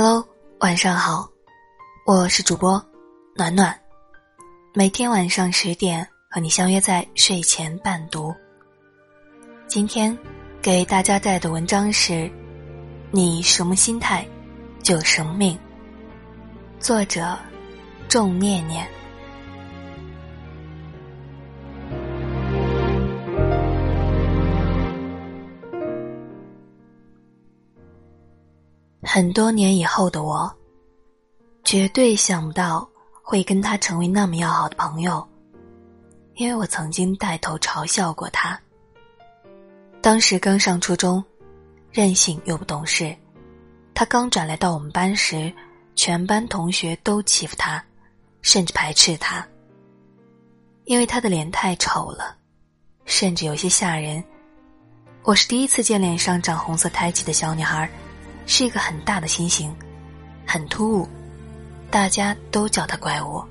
[0.00, 0.24] Hello，
[0.60, 1.28] 晚上好，
[2.06, 2.80] 我是主播
[3.34, 3.76] 暖暖，
[4.72, 8.32] 每天晚上十点和你相约在睡前伴读。
[9.66, 10.16] 今天
[10.62, 12.30] 给大家带的文章是：
[13.10, 14.24] 你什么心态，
[14.84, 15.58] 就什么命。
[16.78, 17.36] 作者：
[18.08, 18.88] 仲念念。
[29.10, 30.54] 很多年以后的我，
[31.64, 32.86] 绝对想不到
[33.22, 35.26] 会跟他成为那么要好的朋友，
[36.34, 38.60] 因为我曾经带头嘲笑过他。
[40.02, 41.24] 当时刚上初中，
[41.90, 43.16] 任性又不懂事，
[43.94, 45.50] 他刚转来到我们班时，
[45.94, 47.82] 全班同学都欺负他，
[48.42, 49.44] 甚至排斥他，
[50.84, 52.36] 因为他的脸太丑了，
[53.06, 54.22] 甚至有些吓人。
[55.22, 57.90] 我是第一次见脸上长红色胎记的小女孩。
[58.48, 59.72] 是一个很大的心形，
[60.46, 61.08] 很突兀，
[61.90, 63.44] 大家都叫他怪物。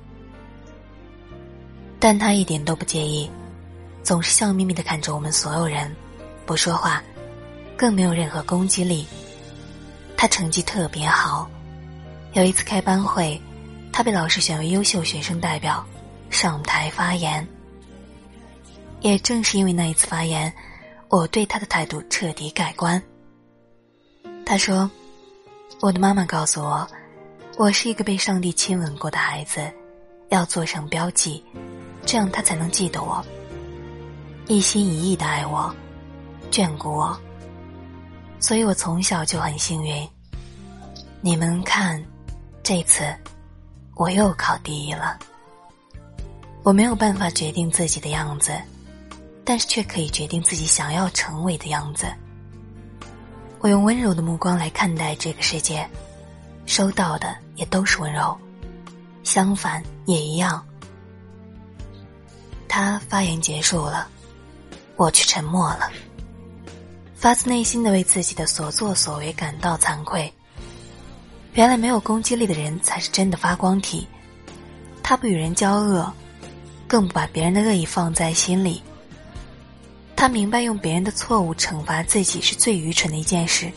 [2.00, 3.30] 但他一点都不介意，
[4.02, 5.94] 总是笑眯眯的看着我们所有人，
[6.44, 7.02] 不说话，
[7.76, 9.06] 更没有任何攻击力。
[10.16, 11.48] 他成绩特别好，
[12.32, 13.40] 有一次开班会，
[13.92, 15.86] 他被老师选为优秀学生代表，
[16.28, 17.46] 上台发言。
[19.00, 20.52] 也正是因为那一次发言，
[21.08, 23.00] 我对他的态度彻底改观。
[24.48, 24.90] 他说
[25.78, 26.88] ：“我的妈妈告诉我，
[27.58, 29.70] 我是一个被上帝亲吻过的孩子，
[30.30, 31.44] 要做上标记，
[32.06, 33.22] 这样他才能记得我，
[34.46, 35.70] 一心一意的爱我，
[36.50, 37.14] 眷顾我。
[38.40, 40.08] 所以我从小就很幸运。
[41.20, 42.02] 你们看，
[42.62, 43.04] 这次
[43.96, 45.18] 我又考第一了。
[46.62, 48.58] 我没有办法决定自己的样子，
[49.44, 52.06] 但是却可以决定自己想要成为的样子。”
[53.60, 55.88] 我用温柔的目光来看待这个世界，
[56.64, 58.36] 收到的也都是温柔，
[59.24, 60.64] 相反也一样。
[62.68, 64.08] 他发言结束了，
[64.96, 65.90] 我却沉默了，
[67.16, 70.32] 发自内心的为自己的所作所为感到惭愧。
[71.54, 74.06] 原来没有攻击力的人才是真的发光体，
[75.02, 76.12] 他不与人交恶，
[76.86, 78.80] 更不把别人的恶意放在心里。
[80.18, 83.70] 他明白用别人的错误惩罚自己是最愚蠢的一件事，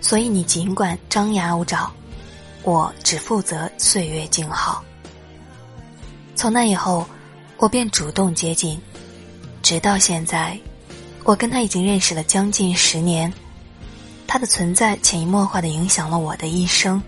[0.00, 1.88] 所以你尽管张牙舞爪，
[2.64, 4.82] 我只负责岁月静好。
[6.34, 7.06] 从那以后，
[7.58, 8.76] 我便主动接近，
[9.62, 10.58] 直到现在，
[11.22, 13.32] 我跟他已经认识了将近十年，
[14.26, 17.00] 他的存在潜移默化的影响了我的一生。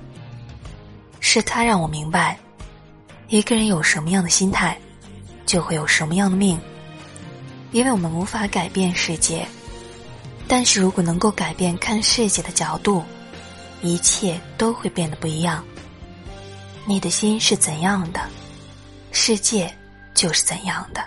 [1.19, 2.39] 是他让我明白，
[3.27, 4.79] 一个人有什么样的心态，
[5.45, 6.57] 就会有什么样的命。
[7.73, 9.47] 因为我们无法改变世界，
[10.49, 13.03] 但是如果能够改变看世界的角度，
[13.83, 15.63] 一切都会变得不一样。
[16.87, 18.21] 你的心是怎样的，
[19.13, 19.71] 世界
[20.15, 21.05] 就是怎样的。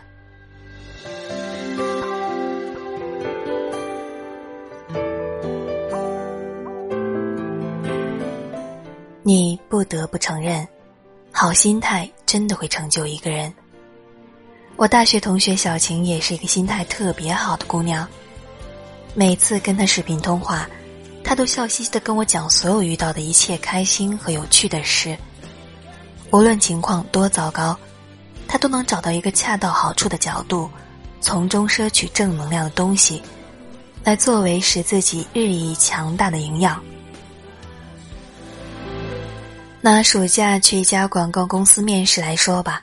[9.24, 10.68] 你不得不承认，
[11.32, 13.54] 好心态真的会成就一个人。
[14.80, 18.08] 我大学同学小晴也是一个心态特别好的姑娘。
[19.14, 20.70] 每次跟她视频通话，
[21.22, 25.18] 她都笑嘻嘻的跟我讲所有遇到的一切开心和有趣的事。
[26.32, 27.78] 无论情况多糟糕，
[28.48, 30.70] 她都能找到一个恰到好处的角度，
[31.20, 33.22] 从中摄取正能量的东西，
[34.06, 36.82] 来作为使自己日益强大的营养。
[39.82, 42.82] 拿暑假去一家广告公司面试来说吧。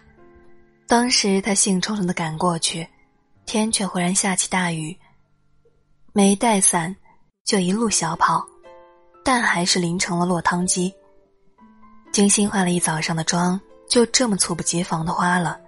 [0.89, 2.87] 当时他兴冲冲的赶过去，
[3.45, 4.97] 天却忽然下起大雨。
[6.13, 6.95] 没带伞，
[7.45, 8.47] 就一路小跑，
[9.25, 10.95] 但还是淋成了落汤鸡。
[12.13, 15.61] 精心化了一早上的妆，就这么猝不及防的花了。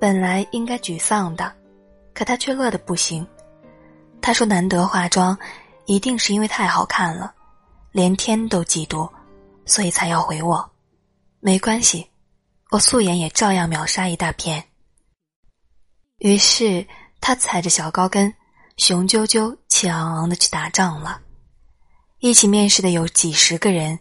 [0.00, 1.52] 本来应该沮丧的，
[2.12, 3.24] 可他却乐得不行。
[4.20, 5.38] 他说：“难得化妆，
[5.86, 7.32] 一定是因为太好看了，
[7.92, 9.08] 连天都嫉妒，
[9.64, 10.68] 所以才要回我。
[11.38, 12.04] 没关系。”
[12.70, 14.64] 我素颜也照样秒杀一大片。
[16.18, 16.86] 于是
[17.20, 18.32] 他踩着小高跟，
[18.76, 21.20] 雄赳赳、气昂昂的去打仗了。
[22.20, 23.98] 一起面试的有几十个人，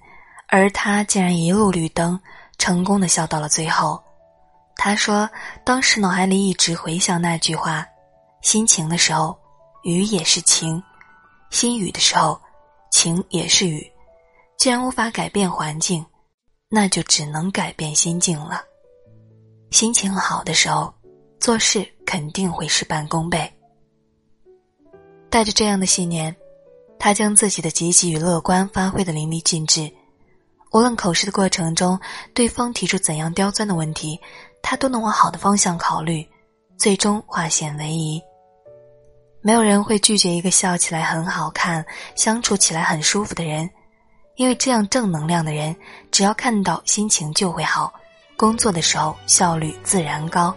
[0.48, 2.20] 而他竟然一路绿灯，
[2.60, 4.00] 成功的笑到了最后。
[4.76, 5.28] 他说
[5.66, 7.84] ：“当时脑海里一直回想那句话：
[8.44, 9.36] 心情的时候，
[9.82, 10.80] 雨也是晴；
[11.50, 12.40] 心雨的时候，
[12.92, 13.92] 晴也是雨。
[14.58, 16.06] 既然无法改变环境。”
[16.72, 18.64] 那就只能改变心境了。
[19.72, 20.94] 心情好的时候，
[21.40, 23.52] 做事肯定会事半功倍。
[25.32, 26.36] 带着这样的信念，
[27.00, 29.92] 他将自己的积极与乐观发挥的淋漓尽致。
[30.72, 32.00] 无论口试的过程中，
[32.36, 34.20] 对方提出怎样刁钻的问题，
[34.62, 36.28] 他都能往好的方向考虑，
[36.78, 38.22] 最终化险为夷。
[39.42, 41.84] 没有人会拒绝一个笑起来很好看、
[42.16, 43.68] 相处起来很舒服的人，
[44.40, 45.76] 因为这样正能量的人，
[46.12, 47.94] 只要看到心情就会好，
[48.38, 50.56] 工作的时候效率自然高。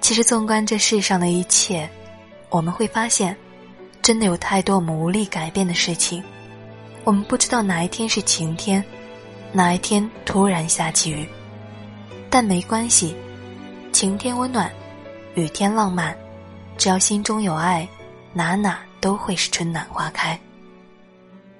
[0.00, 1.90] 其实，纵观这世上的一切，
[2.48, 3.36] 我们会发现，
[4.00, 6.22] 真的有太多我们无力改变的事情。
[7.02, 8.84] 我们不知道哪一天是晴天，
[9.50, 11.28] 哪一天突然下起雨，
[12.30, 13.16] 但没关系，
[13.92, 14.70] 晴天温暖，
[15.34, 16.16] 雨天浪漫。
[16.76, 17.88] 只要心中有爱，
[18.32, 20.38] 哪哪都会是春暖花开。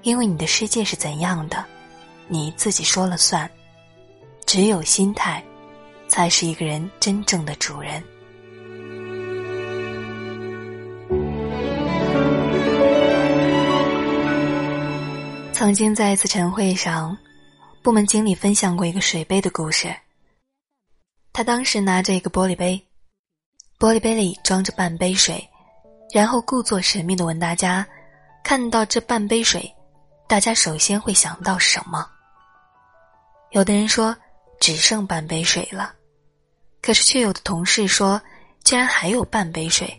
[0.08, 1.62] 因为你的世界是怎样的，
[2.28, 3.48] 你自己说了算。
[4.46, 5.44] 只有心态，
[6.08, 8.02] 才是一个人真正的主人。
[15.52, 17.14] 曾经在一次晨会上，
[17.82, 19.94] 部门经理分享过一个水杯的故事。
[21.34, 22.82] 他当时拿着一个玻璃杯。
[23.78, 25.46] 玻璃杯里装着半杯水，
[26.14, 27.86] 然后故作神秘的问大家
[28.42, 29.70] ：“看到这半杯水，
[30.28, 32.08] 大家首先会想到什么？”
[33.50, 34.16] 有的人说
[34.60, 35.94] ：“只剩半杯水了。”
[36.80, 38.20] 可是却有的同事说
[38.62, 39.92] ：“竟然还有半杯水。”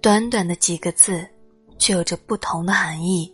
[0.00, 1.28] 短短的几个字，
[1.78, 3.30] 却有着不同的含义。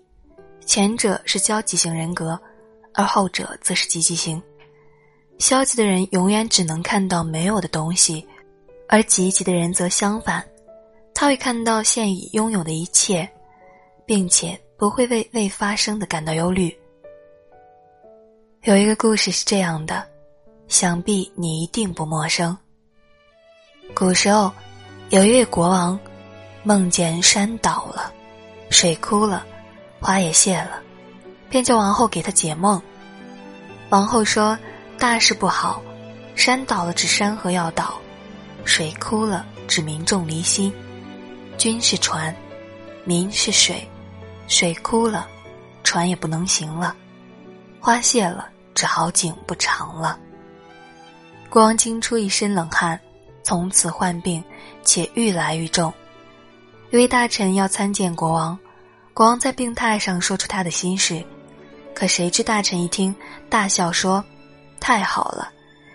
[0.64, 2.36] 前者是消极型人格，
[2.92, 4.42] 而后者则是积极型。
[5.38, 8.26] 消极的人永远只能看到没有的东西。
[8.88, 10.44] 而积极的人则相反，
[11.12, 13.28] 他会看到现已拥有的一切，
[14.04, 16.76] 并且不会为未发生的感到忧虑。
[18.62, 20.06] 有一个故事是这样的，
[20.68, 22.56] 想必你一定不陌生。
[23.94, 24.52] 古时候，
[25.10, 25.98] 有一位国王，
[26.62, 28.12] 梦见山倒了，
[28.68, 29.46] 水枯了，
[30.00, 30.82] 花也谢了，
[31.48, 32.80] 便叫王后给他解梦。
[33.88, 34.58] 王后说
[34.98, 35.80] ：“大事不好，
[36.34, 37.98] 山倒了指山河要倒。”
[38.66, 40.72] 水枯了，指民众离心；
[41.56, 42.34] 君是船，
[43.04, 43.88] 民是水。
[44.46, 45.28] 水枯了，
[45.82, 46.94] 船也不能行了；
[47.80, 50.18] 花谢了，只好景不长了。
[51.48, 52.98] 国王惊出一身冷汗，
[53.42, 54.42] 从此患病，
[54.82, 55.92] 且愈来愈重。
[56.90, 58.58] 一位大臣要参见国王，
[59.12, 61.24] 国王在病榻上说出他的心事，
[61.94, 63.14] 可谁知大臣一听，
[63.48, 64.24] 大笑说
[64.78, 65.50] ：“太好了，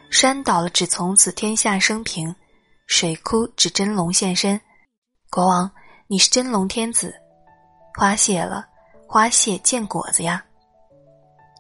[0.09, 2.33] 山倒了，只从此天下升平。”
[2.88, 4.59] 水枯指真龙现身，
[5.30, 5.71] 国王，
[6.07, 7.15] 你是真龙天子。
[7.95, 8.65] 花谢了，
[9.07, 10.43] 花谢见果子呀。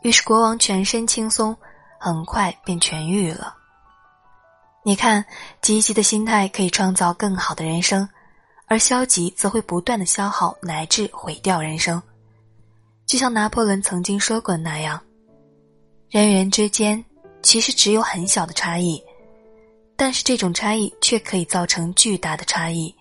[0.01, 1.55] 于是国王全身轻松，
[1.99, 3.55] 很快便痊愈了。
[4.83, 5.23] 你看，
[5.61, 8.07] 积极的心态可以创造更好的人生，
[8.65, 12.01] 而消极则会不断的消耗乃至毁掉人生。
[13.05, 14.99] 就像拿破仑曾经说过的那样，
[16.09, 17.03] 人与人之间
[17.43, 19.03] 其实只有很小的差异。
[19.95, 22.95] 但是这种差异却可以造成巨大的差异，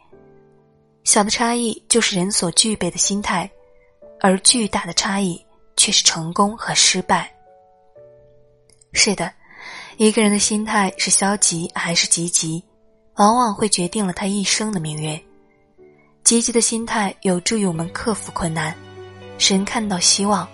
[1.05, 3.50] 小的差异就是人所具备的心态，
[4.20, 5.44] 而巨大的差异
[5.76, 7.32] 却是成功和失败。
[8.93, 9.32] 是的，
[9.97, 12.62] 一个人的心态是消极还是积极，
[13.17, 15.20] 往往会决定了他一生的命运。
[16.22, 18.77] 积极的心态有助于我们克服困难，
[19.39, 20.46] 使人看到希望，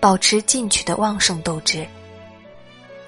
[0.00, 1.86] 保持进取的旺盛斗志，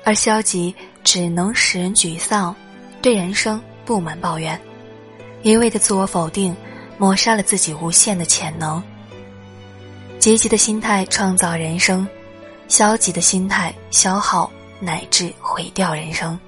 [0.03, 2.55] 而消极只能使人沮丧。
[3.01, 4.59] 对人生布满抱怨，
[5.45, 6.57] 一味的自我否定，
[6.97, 8.83] 抹杀了自己无限的潜能。
[10.19, 12.09] 积极的心态创造人生，
[12.67, 16.41] 消极的心态消耗乃至毁掉人生。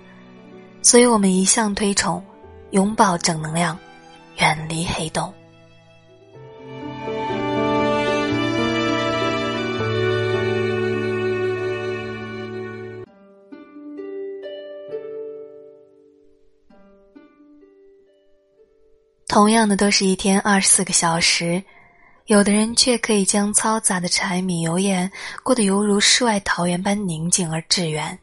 [0.80, 2.24] 所以我们一向推崇
[2.70, 3.78] 拥抱正能量，
[4.38, 5.30] 远离黑洞。
[19.36, 21.62] 同样的，都是一天二十四个小时，
[22.24, 25.12] 有的人却可以将嘈杂的柴米油盐
[25.42, 28.18] 过得犹如世外桃源般宁静而致远，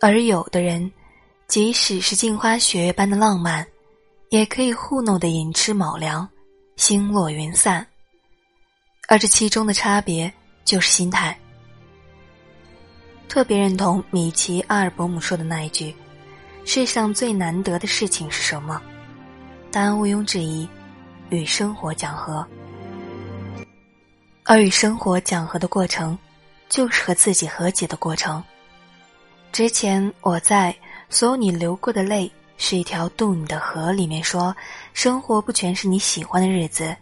[0.00, 0.90] 而有的人，
[1.46, 3.66] 即使是镜花雪月般的浪漫，
[4.30, 6.26] 也可以糊弄的寅吃卯粮，
[6.76, 7.86] 星落云散。
[9.08, 10.32] 而这其中的差别
[10.64, 11.38] 就是心态。
[13.28, 15.94] 特别认同米奇·阿尔伯姆说的那一句
[16.64, 18.80] ：“世上最难得的事情是什么？”
[19.72, 20.68] 答案毋庸置疑，
[21.30, 22.46] 与生活讲和。
[24.44, 26.16] 而与生活讲和的过程，
[26.68, 28.44] 就是和自己和解的过程。
[29.50, 30.70] 之前我在
[31.08, 34.54] 《所有你流过的泪是一条渡你的河》里面说，
[34.92, 36.94] 生活不全是你喜欢的日子，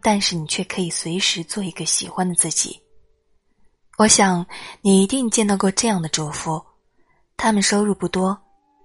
[0.00, 2.80] 但是你却可以随时做一个喜欢的自己。
[3.98, 4.46] 我想
[4.80, 6.64] 你一定见到过这样的主妇，
[7.36, 8.38] 他们收入不多，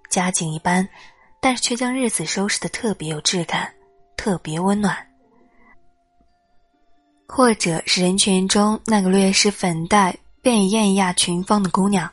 [0.10, 0.86] 家境一般，
[1.41, 3.74] 但是却将日子收拾的特别有质感，
[4.17, 4.98] 特别温暖。
[7.27, 12.10] 或者是人群中那个略施粉黛便已艳压群芳的姑娘，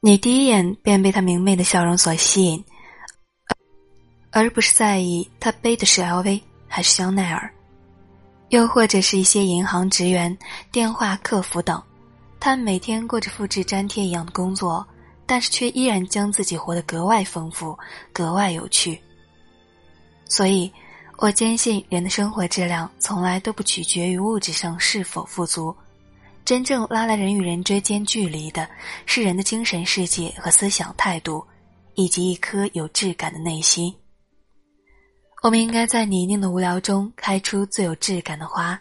[0.00, 2.64] 你第一眼便被她明媚的笑容所吸引。
[4.32, 7.52] 而不是在意她背的是 LV 还是香奈儿，
[8.48, 10.36] 又或者是一些银行职员、
[10.72, 11.80] 电话客服等，
[12.38, 14.86] 他们每天过着复制粘贴一样的工作，
[15.30, 17.78] 但是却依然将自己活得格外丰富、
[18.12, 19.00] 格外有趣。
[20.24, 20.68] 所以，
[21.18, 25.72] 我坚信人的生活质量从来都不取决于物质上是否富足，
[26.44, 28.68] 真正拉来人与人之间距离的
[29.06, 31.46] 是人的精神世界和思想态度，
[31.94, 33.94] 以及一颗有质感的内心。
[35.44, 38.76] 我们应该在泥泞的无聊中开出最有质感的花，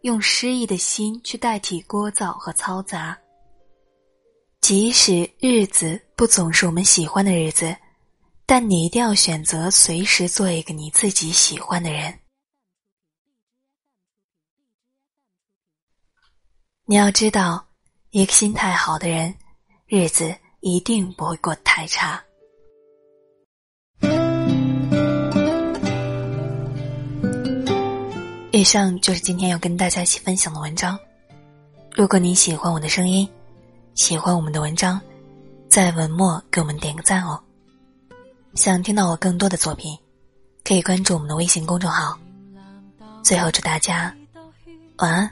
[0.00, 3.16] 用诗意的心去代替聒噪和嘈杂。
[4.64, 7.76] 即使日子不总是我们喜欢的日子，
[8.46, 12.18] 但你一定要选择随时做一个你自己喜欢的人。
[16.86, 17.66] 你要知道，
[18.08, 19.34] 一个心态好的人，
[19.86, 22.24] 日子一定不会过得太差。
[28.50, 30.98] 以上就是今天要跟大家一起分享的文章。
[31.94, 33.28] 如果你喜欢我的声音，
[33.94, 35.00] 喜欢我们的文章，
[35.68, 37.40] 在文末给我们点个赞哦。
[38.54, 39.96] 想听到我更多的作品，
[40.64, 42.18] 可以关注我们的微信公众号。
[43.22, 44.12] 最后祝大家
[44.98, 45.30] 晚安，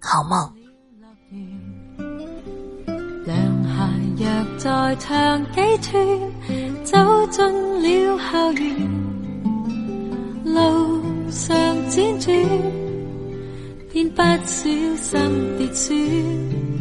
[0.00, 0.50] 好梦。
[11.30, 12.34] 上辗转，
[13.90, 16.73] 偏不小心跌损，嘴边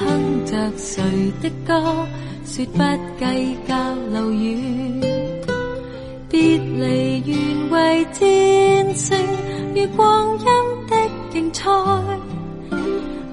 [0.00, 1.02] 哼着谁
[1.42, 2.06] 的歌，
[2.46, 2.78] 说不
[3.18, 3.76] 计较
[4.10, 4.58] 路远。
[6.30, 9.18] 别离原为战胜
[9.74, 10.46] 与光阴
[10.88, 10.96] 的
[11.30, 11.68] 竞赛，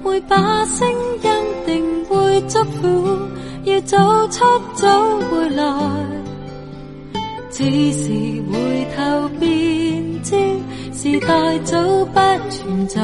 [0.02, 0.86] 会把声
[1.22, 1.30] 音
[1.64, 3.18] 定会祝福，
[3.64, 3.96] 要走
[4.28, 4.44] 出
[4.74, 5.64] 早回来。
[7.50, 8.10] 只是
[8.52, 10.36] 回头便知，
[10.92, 12.20] 时代早不
[12.50, 13.00] 存在。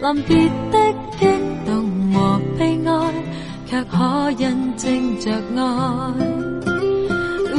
[0.00, 0.34] 临别
[0.72, 1.26] 的激
[1.66, 1.69] 动，
[3.70, 5.62] 却可印证着爱。
[7.54, 7.56] 呜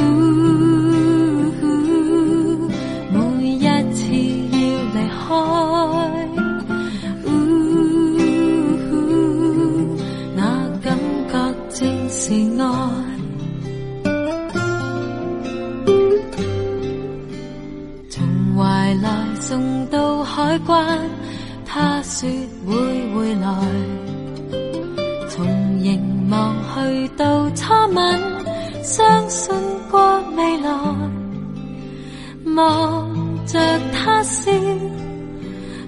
[3.10, 3.16] 每
[3.56, 3.64] 一
[3.94, 4.02] 次
[4.52, 4.54] 要
[4.92, 5.32] 离开，
[7.24, 7.26] 呜
[10.36, 10.38] 那
[10.82, 10.86] 感
[11.30, 11.32] 觉
[11.70, 12.20] 正是
[12.60, 12.62] 爱。
[19.40, 20.98] 送到海关，
[21.66, 22.28] 他说
[22.66, 22.72] 会
[23.14, 23.48] 回来。
[27.94, 28.20] 吻，
[28.82, 29.54] 相信
[29.90, 30.70] 过未来。
[32.54, 33.08] 望
[33.46, 33.58] 着
[33.92, 34.50] 他笑，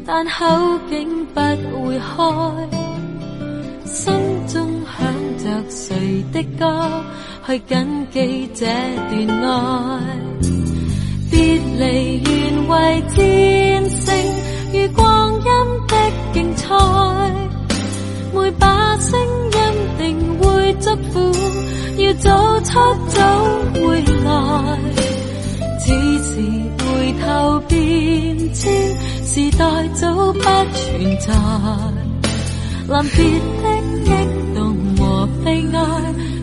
[0.06, 2.12] 但口竟不会开。
[3.84, 4.12] 心
[4.46, 5.04] 中响
[5.38, 7.02] 着谁的歌，
[7.46, 8.66] 去谨记这
[9.10, 10.00] 段爱。
[11.30, 14.04] 别离原为战胜。
[14.72, 15.40] 如光阴
[15.86, 15.94] 的
[16.32, 16.66] 竞赛，
[29.34, 31.34] 时代早不存在。
[32.86, 33.18] 临别
[33.64, 33.66] 的
[34.04, 34.08] 激
[34.54, 34.56] 动
[34.96, 35.76] 和悲哀，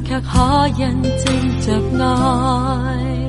[0.04, 1.24] 却可印证
[1.62, 1.72] 着
[2.04, 3.21] 爱。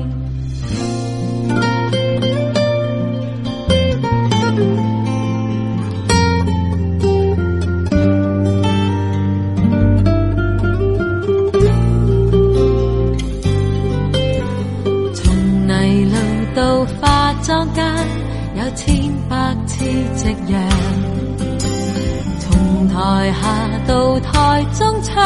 [23.87, 25.21] 到台中唱，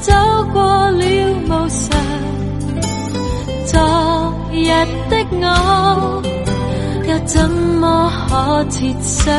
[0.00, 0.12] 走
[0.52, 1.04] 过了
[1.44, 1.78] 无常。
[3.66, 3.80] 昨
[4.52, 4.56] 日
[5.08, 6.22] 的我，
[7.06, 9.32] 又怎么可设想？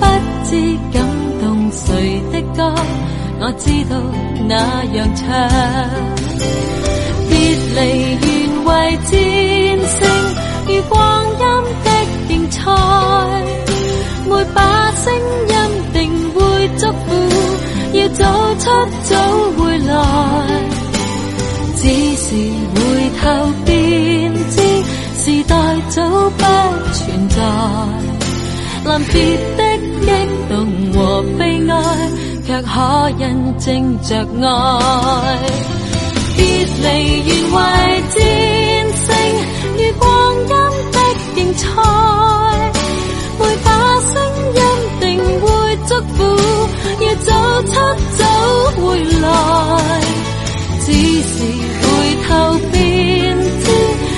[0.00, 0.02] 不
[0.44, 0.50] 知
[0.92, 0.96] 感
[1.40, 2.74] 动谁的歌，
[3.40, 3.96] 我知道
[4.48, 4.54] 那
[4.96, 5.22] 样唱。
[7.28, 7.32] 别
[7.74, 7.80] 离
[8.20, 8.26] 原
[8.64, 8.68] 为
[9.06, 9.10] 战
[9.88, 10.00] 胜，
[10.66, 10.90] 如光
[11.30, 11.40] 阴
[11.84, 11.86] 的
[12.28, 12.60] 竞赛，
[14.28, 14.58] 每把
[14.92, 15.14] 声
[15.48, 15.81] 音。
[16.92, 17.08] 苦，
[17.92, 18.20] 要走
[18.58, 18.64] 出
[19.02, 19.10] 早
[19.58, 19.90] 回来。
[21.76, 21.82] 只
[22.16, 22.26] 是
[22.74, 22.78] 回
[23.20, 23.22] 头
[23.64, 23.70] 便
[24.50, 24.56] 知，
[25.18, 25.56] 时代
[25.88, 26.00] 早
[26.38, 26.42] 不
[26.92, 27.36] 存在。
[28.84, 29.14] 临别
[29.56, 29.60] 的
[30.00, 30.06] 激
[30.48, 30.52] 动
[30.92, 31.72] 和悲哀，
[32.46, 32.70] 却可
[33.18, 33.22] 印
[33.58, 33.68] 证
[34.02, 34.10] 着
[34.46, 34.48] 爱。
[36.36, 36.40] 别
[36.82, 36.86] 离
[37.26, 37.56] 原为
[38.10, 38.16] 战
[39.06, 39.08] 胜，
[39.76, 40.02] 如光
[40.40, 40.46] 阴
[40.92, 40.96] 的
[41.34, 41.64] 竞赛，
[47.24, 47.30] 走
[47.62, 47.72] 出
[48.18, 48.20] 走
[48.76, 48.82] 回
[49.20, 49.24] 来，
[50.80, 51.34] 只是
[51.82, 51.84] 回
[52.28, 52.30] 头
[52.70, 52.74] 便
[53.60, 53.64] 知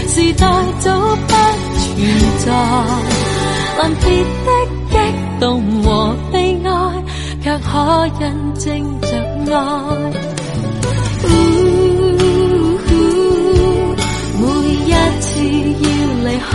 [0.08, 0.42] 时代
[0.80, 0.84] 早
[1.16, 1.32] 不
[1.78, 1.92] 存
[2.44, 2.46] 在，
[3.78, 4.04] 难别
[4.44, 4.48] 的
[4.90, 4.92] 激
[5.40, 5.42] 动
[5.82, 5.86] 和
[6.32, 6.34] 悲
[6.64, 6.68] 哀，
[7.42, 7.70] 却可
[8.20, 8.22] 印
[8.58, 8.64] 证
[9.00, 9.06] 着
[9.54, 9.56] 爱。
[14.40, 14.42] 每
[14.84, 15.24] 一次
[15.82, 15.86] 要
[16.24, 16.52] 离开。